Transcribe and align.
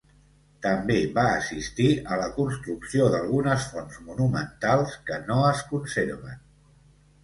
També 0.65 0.95
va 1.17 1.25
assistir 1.33 1.91
a 2.01 2.17
la 2.23 2.31
construcció 2.39 3.11
d'algunes 3.19 3.69
fonts 3.77 4.03
monumentals, 4.11 5.01
que 5.13 5.23
no 5.33 5.41
es 5.55 5.67
conserven. 5.73 6.47